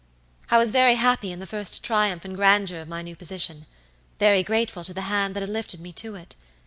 [0.49, 3.67] "I was very happy in the first triumph and grandeur of my new position,
[4.17, 6.35] very grateful to the hand that had lifted me to it.